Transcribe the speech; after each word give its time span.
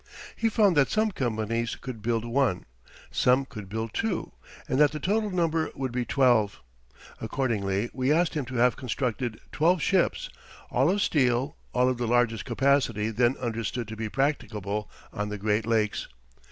He 0.35 0.49
found 0.49 0.75
that 0.77 0.89
some 0.89 1.11
companies 1.11 1.75
could 1.75 2.01
build 2.01 2.25
one, 2.25 2.65
some 3.11 3.45
could 3.45 3.69
build 3.69 3.93
two, 3.93 4.31
and 4.67 4.79
that 4.79 4.93
the 4.93 4.99
total 4.99 5.29
number 5.29 5.69
would 5.75 5.91
be 5.91 6.05
twelve. 6.05 6.59
Accordingly 7.21 7.91
we 7.93 8.11
asked 8.11 8.33
him 8.33 8.45
to 8.45 8.55
have 8.55 8.75
constructed 8.75 9.39
twelve 9.51 9.79
ships, 9.79 10.31
all 10.71 10.89
of 10.89 11.03
steel, 11.03 11.55
all 11.71 11.87
of 11.87 11.99
the 11.99 12.07
largest 12.07 12.45
capacity 12.45 13.11
then 13.11 13.37
understood 13.37 13.87
to 13.89 13.95
be 13.95 14.09
practicable 14.09 14.89
on 15.13 15.29
the 15.29 15.37
Great 15.37 15.67
Lakes. 15.67 16.07